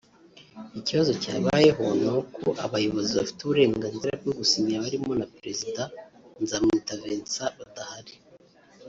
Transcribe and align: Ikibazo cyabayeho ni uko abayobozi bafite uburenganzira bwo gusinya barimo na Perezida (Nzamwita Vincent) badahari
Ikibazo 0.79 1.11
cyabayeho 1.21 1.83
ni 2.01 2.09
uko 2.19 2.45
abayobozi 2.65 3.11
bafite 3.19 3.39
uburenganzira 3.41 4.13
bwo 4.21 4.31
gusinya 4.39 4.83
barimo 4.83 5.11
na 5.19 5.25
Perezida 5.35 5.81
(Nzamwita 6.41 6.93
Vincent) 7.01 7.53
badahari 7.59 8.13